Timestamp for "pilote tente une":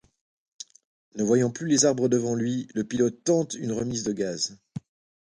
2.83-3.71